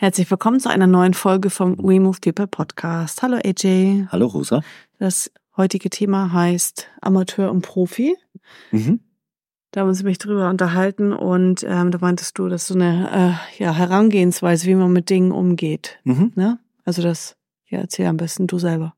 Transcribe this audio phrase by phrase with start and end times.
[0.00, 3.20] Herzlich willkommen zu einer neuen Folge vom We Move People Podcast.
[3.20, 4.06] Hallo AJ.
[4.12, 4.62] Hallo Rosa.
[5.00, 8.14] Das heutige Thema heißt Amateur und Profi.
[8.70, 9.00] Mhm.
[9.72, 13.40] Da haben wir uns mich drüber unterhalten und ähm, da meintest du, dass so eine
[13.58, 15.98] äh, ja, Herangehensweise, wie man mit Dingen umgeht.
[16.04, 16.30] Mhm.
[16.36, 16.60] Ne?
[16.84, 17.34] Also das,
[17.66, 18.94] ja, erzähl am besten du selber.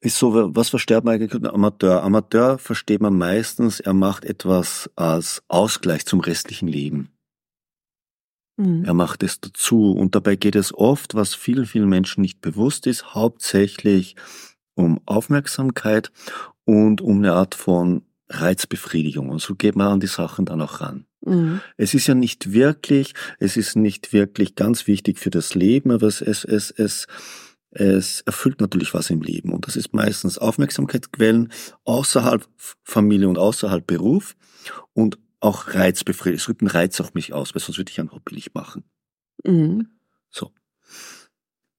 [0.00, 2.02] Ist so, was versteht man eigentlich unter Amateur?
[2.02, 7.11] Amateur versteht man meistens, er macht etwas als Ausgleich zum restlichen Leben.
[8.62, 8.84] Mhm.
[8.84, 9.92] Er macht es dazu.
[9.92, 14.16] Und dabei geht es oft, was vielen, vielen Menschen nicht bewusst ist, hauptsächlich
[14.74, 16.10] um Aufmerksamkeit
[16.64, 19.28] und um eine Art von Reizbefriedigung.
[19.28, 21.06] Und so geht man an die Sachen dann auch ran.
[21.24, 21.60] Mhm.
[21.76, 26.06] Es ist ja nicht wirklich, es ist nicht wirklich ganz wichtig für das Leben, aber
[26.06, 27.06] es, es, es, es,
[27.70, 29.52] es erfüllt natürlich was im Leben.
[29.52, 31.52] Und das ist meistens Aufmerksamkeitsquellen
[31.84, 32.46] außerhalb
[32.82, 34.34] Familie und außerhalb Beruf
[34.94, 36.38] und auch Reizbefriedigung.
[36.38, 38.84] Es übt einen Reiz auf mich aus, weil sonst würde ich ein Hobby nicht machen.
[39.44, 39.88] Mhm.
[40.30, 40.52] So.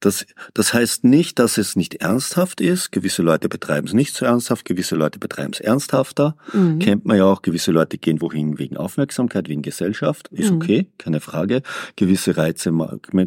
[0.04, 2.92] Das, das heißt nicht, dass es nicht ernsthaft ist.
[2.92, 6.36] Gewisse Leute betreiben es nicht so ernsthaft, gewisse Leute betreiben es ernsthafter.
[6.52, 6.80] Mhm.
[6.80, 10.28] Kennt man ja auch, gewisse Leute gehen wohin wegen Aufmerksamkeit, wegen Gesellschaft.
[10.34, 10.58] Ist mhm.
[10.58, 11.62] okay, keine Frage.
[11.96, 12.74] Gewisse Reize,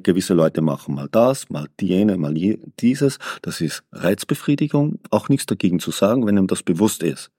[0.02, 2.34] gewisse Leute machen mal das, mal jene, mal
[2.78, 3.18] dieses.
[3.40, 4.98] Das ist Reizbefriedigung.
[5.10, 7.30] Auch nichts dagegen zu sagen, wenn einem das bewusst ist.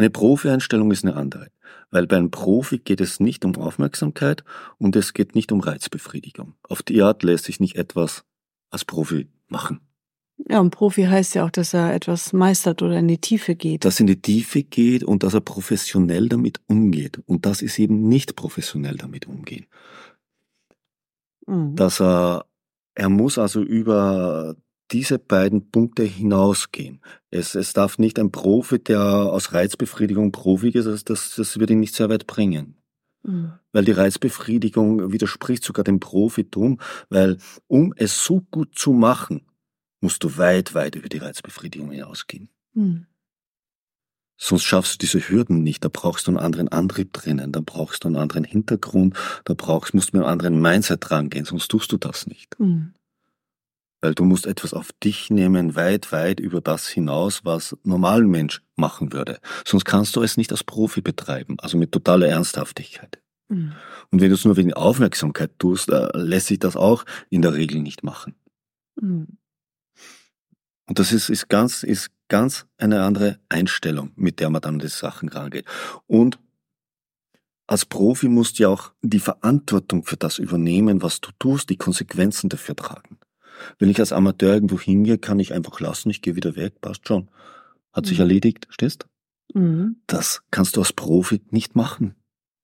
[0.00, 1.48] Eine Profi-Einstellung ist eine andere,
[1.90, 4.44] weil bei einem Profi geht es nicht um Aufmerksamkeit
[4.78, 6.54] und es geht nicht um Reizbefriedigung.
[6.62, 8.24] Auf die Art lässt sich nicht etwas
[8.70, 9.80] als Profi machen.
[10.48, 13.84] Ja, und Profi heißt ja auch, dass er etwas meistert oder in die Tiefe geht.
[13.84, 17.20] Dass er in die Tiefe geht und dass er professionell damit umgeht.
[17.26, 19.66] Und das ist eben nicht professionell damit umgehen.
[21.46, 21.76] Mhm.
[21.76, 22.46] Dass er,
[22.94, 24.56] er muss also über
[24.92, 27.00] diese beiden Punkte hinausgehen.
[27.30, 31.80] Es, es darf nicht ein Profi, der aus Reizbefriedigung Profi ist, das, das wird ihn
[31.80, 32.76] nicht sehr weit bringen.
[33.22, 33.52] Mhm.
[33.72, 39.46] Weil die Reizbefriedigung widerspricht sogar dem Profitum, weil um es so gut zu machen,
[40.00, 42.48] musst du weit, weit über die Reizbefriedigung hinausgehen.
[42.74, 43.06] Mhm.
[44.42, 45.84] Sonst schaffst du diese Hürden nicht.
[45.84, 49.14] Da brauchst du einen anderen Antrieb drinnen, da brauchst du einen anderen Hintergrund,
[49.44, 52.58] da brauchst, musst du mit einem anderen Mindset rangehen, sonst tust du das nicht.
[52.58, 52.94] Mhm.
[54.00, 58.62] Weil du musst etwas auf dich nehmen, weit, weit über das hinaus, was normalen Mensch
[58.76, 59.40] machen würde.
[59.66, 63.20] Sonst kannst du es nicht als Profi betreiben, also mit totaler Ernsthaftigkeit.
[63.48, 63.72] Mhm.
[64.10, 67.54] Und wenn du es nur wegen Aufmerksamkeit tust, äh, lässt sich das auch in der
[67.54, 68.34] Regel nicht machen.
[69.00, 69.38] Mhm.
[70.86, 74.80] Und das ist, ist ganz, ist ganz eine andere Einstellung, mit der man dann an
[74.80, 75.66] die Sachen rangeht.
[76.08, 76.40] Und
[77.68, 81.76] als Profi musst du ja auch die Verantwortung für das übernehmen, was du tust, die
[81.76, 83.19] Konsequenzen dafür tragen.
[83.78, 87.06] Wenn ich als Amateur irgendwo hingehe, kann ich einfach lassen, ich gehe wieder weg, passt
[87.06, 87.28] schon.
[87.92, 88.22] Hat sich mhm.
[88.22, 89.06] erledigt, stehst?
[89.54, 89.96] Mhm.
[90.06, 92.14] Das kannst du als Profi nicht machen.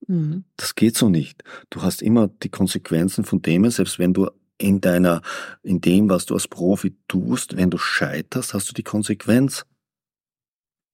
[0.06, 0.44] Mhm.
[0.56, 1.42] Das geht so nicht.
[1.70, 5.22] Du hast immer die Konsequenzen von dem, selbst wenn du in deiner,
[5.62, 9.66] in dem, was du als Profi tust, wenn du scheiterst, hast du die Konsequenz.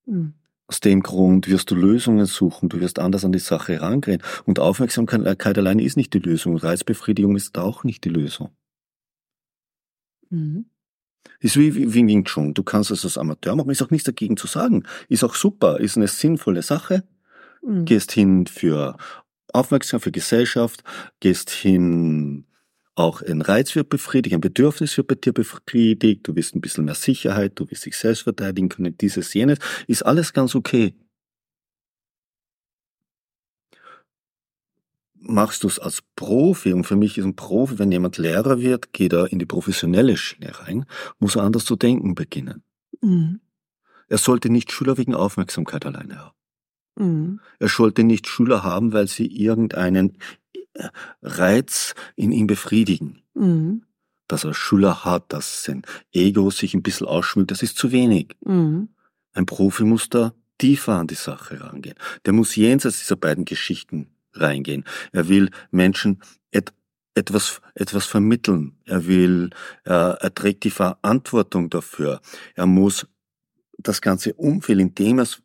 [0.05, 0.33] Mhm.
[0.67, 4.23] Aus dem Grund wirst du Lösungen suchen, du wirst anders an die Sache herangehen.
[4.45, 6.57] Und Aufmerksamkeit alleine ist nicht die Lösung.
[6.57, 8.49] Reizbefriedigung ist auch nicht die Lösung.
[10.33, 10.65] Mhm.
[11.39, 12.53] Ist wie, wie, wie Wing Chun.
[12.53, 14.83] Du kannst es als Amateur machen, ist auch nichts dagegen zu sagen.
[15.07, 17.03] Ist auch super, ist eine sinnvolle Sache.
[17.61, 17.85] Mhm.
[17.85, 18.97] Gehst hin für
[19.53, 20.83] Aufmerksamkeit, für Gesellschaft,
[21.19, 22.45] gehst hin,
[22.95, 26.85] auch ein Reiz wird befriedigt, ein Bedürfnis wird bei dir befriedigt, du wirst ein bisschen
[26.85, 30.93] mehr Sicherheit, du wirst dich selbst verteidigen können, dieses, jenes, ist alles ganz okay.
[35.25, 38.93] Machst du es als Profi, und für mich ist ein Profi, wenn jemand Lehrer wird,
[38.93, 40.85] geht er in die professionelle Schiene rein,
[41.19, 42.63] muss er anders zu denken beginnen.
[43.01, 43.41] Mhm.
[44.07, 46.35] Er sollte nicht Schüler wegen Aufmerksamkeit alleine haben.
[46.95, 47.39] Mhm.
[47.59, 50.17] Er sollte nicht Schüler haben, weil sie irgendeinen
[50.73, 50.89] äh,
[51.21, 53.23] Reiz in ihm befriedigen.
[53.33, 53.83] Mhm.
[54.27, 58.35] Dass er Schüler hat, dass sein Ego sich ein bisschen ausschmückt, das ist zu wenig.
[58.41, 58.89] Mhm.
[59.33, 61.95] Ein Profi muss da tiefer an die Sache rangehen.
[62.25, 64.83] Der muss jenseits dieser beiden Geschichten reingehen.
[65.11, 66.21] Er will Menschen
[66.51, 66.73] et
[67.15, 68.77] etwas, etwas vermitteln.
[68.85, 69.51] Er will,
[69.83, 72.21] er, er trägt die Verantwortung dafür.
[72.55, 73.07] Er muss
[73.77, 75.41] das ganze Umfeld, in dem er es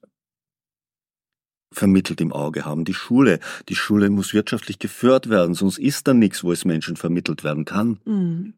[1.72, 2.84] vermittelt im Auge haben.
[2.84, 6.96] Die Schule, die Schule muss wirtschaftlich geführt werden, sonst ist da nichts, wo es Menschen
[6.96, 8.00] vermittelt werden kann.
[8.04, 8.54] Mhm.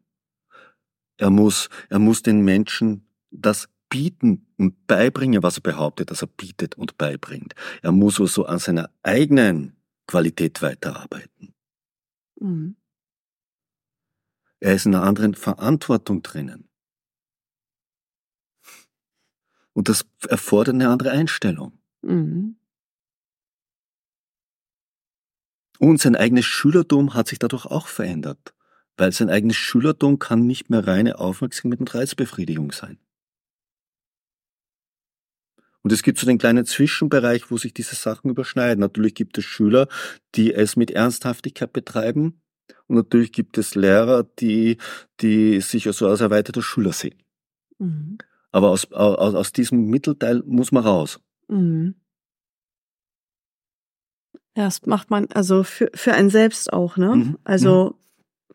[1.17, 6.27] Er muss, er muss den Menschen das bieten und beibringen, was er behauptet, dass er
[6.27, 7.53] bietet und beibringt.
[7.81, 9.75] Er muss also an seiner eigenen
[10.11, 11.53] Qualität weiterarbeiten.
[12.37, 12.75] Mhm.
[14.59, 16.69] Er ist in einer anderen Verantwortung drinnen.
[19.71, 21.79] Und das erfordert eine andere Einstellung.
[22.01, 22.57] Mhm.
[25.79, 28.53] Und sein eigenes Schülertum hat sich dadurch auch verändert,
[28.97, 32.99] weil sein eigenes Schülertum kann nicht mehr reine Aufmerksamkeit und Reizbefriedigung sein.
[35.83, 38.79] Und es gibt so den kleinen Zwischenbereich, wo sich diese Sachen überschneiden.
[38.79, 39.87] Natürlich gibt es Schüler,
[40.35, 42.41] die es mit Ernsthaftigkeit betreiben.
[42.87, 44.77] Und natürlich gibt es Lehrer, die,
[45.21, 47.15] die sich also als erweiterter Schüler sehen.
[47.79, 48.17] Mhm.
[48.51, 51.19] Aber aus, aus, aus diesem Mittelteil muss man raus.
[51.47, 51.95] Mhm.
[54.55, 57.15] Ja, das macht man also für, für einen selbst auch, ne?
[57.15, 57.37] Mhm.
[57.43, 58.00] Also mhm.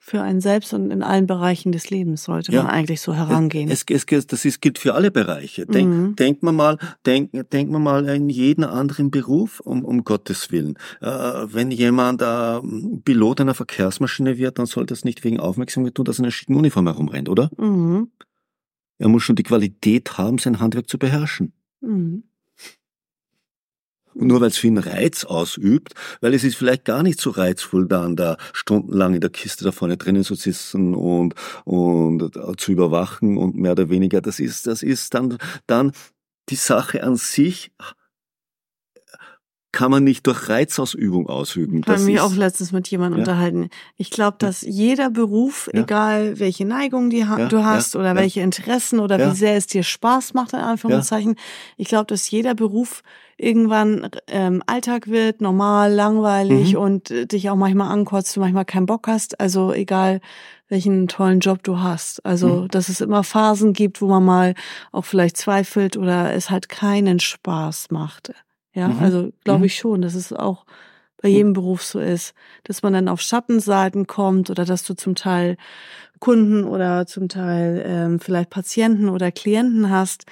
[0.06, 2.62] Für einen selbst und in allen Bereichen des Lebens sollte ja.
[2.62, 3.68] man eigentlich so herangehen.
[3.68, 5.66] Es, es, es, das ist, gilt für alle Bereiche.
[5.66, 6.14] Denk, mhm.
[6.14, 10.78] Denkt man mal, denk, denkt man mal in jeden anderen Beruf, um, um Gottes Willen.
[11.00, 12.60] Äh, wenn jemand äh,
[13.04, 16.30] Pilot einer Verkehrsmaschine wird, dann soll das nicht wegen Aufmerksamkeit tun, dass er in einer
[16.30, 17.50] schicken Uniform herumrennt, oder?
[17.56, 18.12] Mhm.
[18.98, 21.52] Er muss schon die Qualität haben, sein Handwerk zu beherrschen.
[21.80, 22.22] Mhm.
[24.18, 28.16] Nur weil es für Reiz ausübt, weil es ist vielleicht gar nicht so reizvoll, dann
[28.16, 31.34] da stundenlang in der Kiste da vorne drinnen zu sitzen und,
[31.64, 35.36] und zu überwachen und mehr oder weniger, das ist, das ist dann,
[35.66, 35.92] dann
[36.48, 37.72] die Sache an sich
[39.76, 41.82] kann man nicht durch Reizausübung ausüben.
[41.82, 43.24] Ich habe mich auch letztens mit jemandem ja.
[43.24, 43.68] unterhalten.
[43.98, 45.82] Ich glaube, dass jeder Beruf, ja.
[45.82, 50.32] egal welche Neigung ha du hast oder welche Interessen oder wie sehr es dir Spaß
[50.32, 51.36] macht, in Anführungszeichen,
[51.76, 53.02] ich glaube, dass jeder Beruf
[53.36, 56.78] irgendwann ähm, Alltag wird, normal, langweilig mhm.
[56.78, 59.38] und äh, dich auch manchmal ankotzt, du manchmal keinen Bock hast.
[59.40, 60.22] Also egal,
[60.70, 62.24] welchen tollen Job du hast.
[62.24, 62.68] Also, mhm.
[62.68, 64.54] dass es immer Phasen gibt, wo man mal
[64.90, 68.32] auch vielleicht zweifelt oder es halt keinen Spaß macht.
[68.76, 68.98] Ja, mhm.
[69.02, 69.64] also glaube mhm.
[69.64, 70.66] ich schon, dass es auch
[71.22, 72.34] bei jedem Beruf so ist,
[72.64, 75.56] dass man dann auf Schattenseiten kommt oder dass du zum Teil
[76.20, 80.26] Kunden oder zum Teil ähm, vielleicht Patienten oder Klienten hast,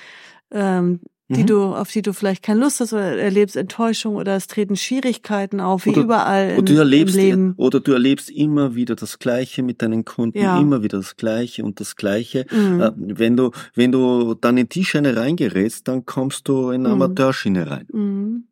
[0.51, 1.47] ähm, die mhm.
[1.47, 5.59] du, auf die du vielleicht keine Lust hast oder erlebst Enttäuschung oder es treten Schwierigkeiten
[5.59, 7.55] auf, wie oder, überall in, du erlebst, im Leben.
[7.57, 10.61] Oder du erlebst immer wieder das Gleiche mit deinen Kunden, ja.
[10.61, 12.45] immer wieder das Gleiche und das Gleiche.
[12.51, 12.81] Mhm.
[12.81, 16.95] Äh, wenn du, wenn du dann in die Schiene reingerätst, dann kommst du in eine
[16.95, 17.03] mhm.
[17.03, 18.45] Amateurschiene rein.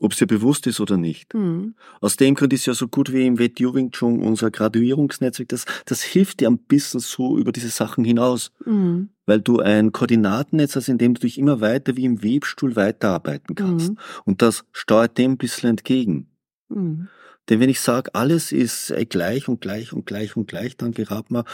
[0.00, 1.34] Mhm ob es dir bewusst ist oder nicht.
[1.34, 1.74] Mhm.
[2.00, 5.66] Aus dem Grund ist ja so gut wie im Wet Wing Chun unser Graduierungsnetzwerk, das,
[5.84, 8.50] das hilft dir ein bisschen so über diese Sachen hinaus.
[8.64, 9.10] Mhm.
[9.26, 13.54] Weil du ein Koordinatennetz hast, in dem du dich immer weiter wie im Webstuhl weiterarbeiten
[13.54, 13.90] kannst.
[13.90, 13.98] Mhm.
[14.24, 16.30] Und das steuert dem ein bisschen entgegen.
[17.50, 17.54] Mhm.
[17.54, 20.92] Denn wenn ich sage, alles ist äh, gleich und gleich und gleich und gleich, dann
[20.92, 21.44] gerät man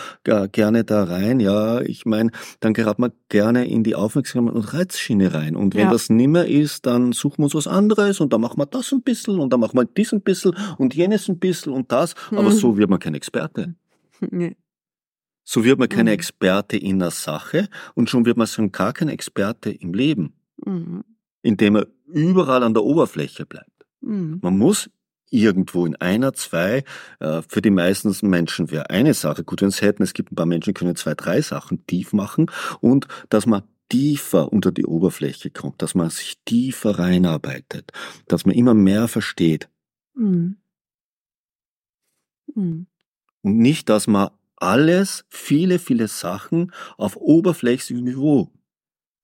[0.52, 1.40] gerne da rein.
[1.40, 5.56] Ja, ich meine, dann gerät man gerne in die Aufmerksamkeit und Reizschiene rein.
[5.56, 5.90] Und wenn ja.
[5.90, 9.02] das nimmer ist, dann suchen wir uns was anderes und dann machen wir das ein
[9.02, 12.14] bisschen und dann machen wir dies ein bisschen und jenes ein bisschen und das.
[12.30, 12.52] Aber mhm.
[12.52, 13.74] so wird man kein Experte.
[14.30, 14.56] Nee.
[15.44, 16.14] So wird man keine mhm.
[16.14, 20.32] Experte in der Sache und schon wird man schon gar kein Experte im Leben,
[20.64, 21.04] mhm.
[21.42, 23.86] indem er überall an der Oberfläche bleibt.
[24.00, 24.40] Mhm.
[24.42, 24.90] Man muss
[25.30, 26.84] irgendwo in einer, zwei.
[27.20, 30.02] Äh, für die meisten Menschen wäre eine Sache gut, wenn es hätten.
[30.02, 33.62] Es gibt ein paar Menschen, die können zwei, drei Sachen tief machen und dass man
[33.88, 37.92] tiefer unter die Oberfläche kommt, dass man sich tiefer reinarbeitet,
[38.26, 39.68] dass man immer mehr versteht.
[40.14, 40.56] Mhm.
[42.54, 42.86] Mhm.
[43.42, 48.50] Und nicht, dass man alles, viele, viele Sachen auf oberflächlichem Niveau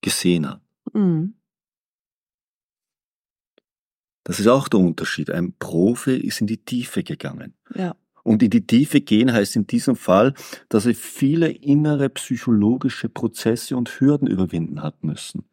[0.01, 0.61] gesehen hat.
[0.93, 1.35] Mhm.
[4.25, 5.31] Das ist auch der Unterschied.
[5.31, 7.55] Ein Profi ist in die Tiefe gegangen.
[7.75, 7.97] Ja.
[8.23, 10.35] Und in die Tiefe gehen heißt in diesem Fall,
[10.69, 15.45] dass er viele innere psychologische Prozesse und Hürden überwinden hat müssen.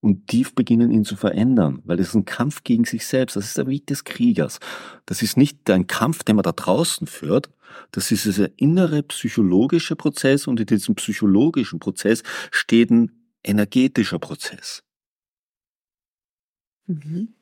[0.00, 3.36] Und tief beginnen, ihn zu verändern, weil das ist ein Kampf gegen sich selbst.
[3.36, 4.60] Das ist der Weg des Kriegers.
[5.04, 7.50] Das ist nicht ein Kampf, den man da draußen führt.
[7.90, 13.10] Das ist dieser innere psychologische Prozess und in diesem psychologischen Prozess steht ein
[13.42, 14.82] energetischer Prozess.
[16.86, 17.35] Mhm.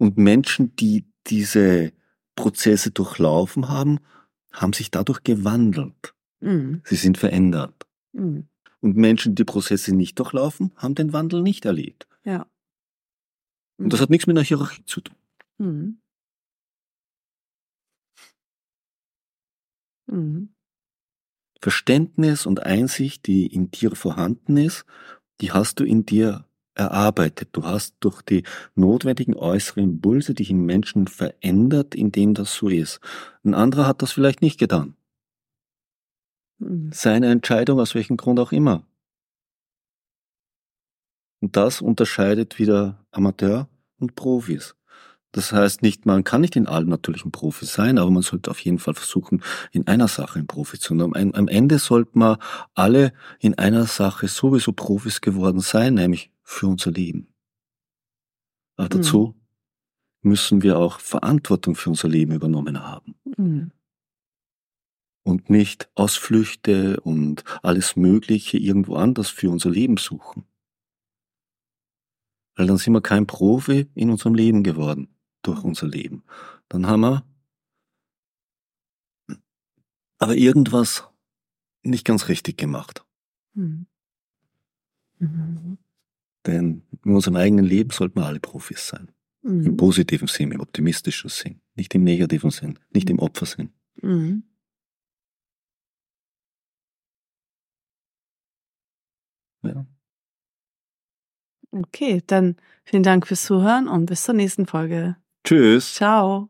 [0.00, 1.92] Und Menschen, die diese
[2.34, 4.00] Prozesse durchlaufen haben,
[4.50, 6.14] haben sich dadurch gewandelt.
[6.40, 6.80] Mhm.
[6.86, 7.86] Sie sind verändert.
[8.12, 8.48] Mhm.
[8.80, 12.08] Und Menschen, die Prozesse nicht durchlaufen, haben den Wandel nicht erlebt.
[12.24, 12.46] Ja.
[13.76, 13.84] Mhm.
[13.84, 15.16] Und das hat nichts mit einer Hierarchie zu tun.
[15.58, 16.00] Mhm.
[20.06, 20.54] Mhm.
[21.60, 24.86] Verständnis und Einsicht, die in dir vorhanden ist,
[25.42, 27.50] die hast du in dir erarbeitet.
[27.52, 33.00] Du hast durch die notwendigen äußeren Impulse dich im Menschen verändert, indem das so ist.
[33.44, 34.94] Ein anderer hat das vielleicht nicht getan.
[36.92, 38.84] Seine Entscheidung, aus welchem Grund auch immer.
[41.40, 44.74] Und das unterscheidet wieder Amateur und Profis.
[45.32, 48.50] Das heißt nicht, man kann nicht in allem natürlich ein Profi sein, aber man sollte
[48.50, 51.34] auf jeden Fall versuchen, in einer Sache ein Profi zu sein.
[51.34, 52.38] Am Ende sollten wir
[52.74, 57.32] alle in einer Sache sowieso Profis geworden sein, nämlich für unser Leben.
[58.76, 59.00] Aber mhm.
[59.00, 59.34] dazu
[60.20, 63.14] müssen wir auch Verantwortung für unser Leben übernommen haben.
[63.36, 63.70] Mhm.
[65.22, 70.44] Und nicht Ausflüchte und alles Mögliche irgendwo anders für unser Leben suchen.
[72.56, 76.24] Weil dann sind wir kein Profi in unserem Leben geworden durch unser Leben.
[76.68, 77.24] Dann haben wir
[80.18, 81.08] aber irgendwas
[81.82, 83.06] nicht ganz richtig gemacht.
[83.54, 83.86] Mhm.
[85.18, 85.78] Mhm.
[86.46, 89.10] Denn in unserem eigenen Leben sollten wir alle Profis sein.
[89.42, 89.66] Mhm.
[89.66, 93.70] Im positiven Sinn, im optimistischen Sinn, nicht im negativen Sinn, nicht im Opfersinn.
[94.02, 94.44] Mhm.
[99.62, 99.86] Ja.
[101.72, 105.16] Okay, dann vielen Dank fürs Zuhören und bis zur nächsten Folge.
[105.44, 105.94] Tschüss.
[105.94, 106.49] Ciao.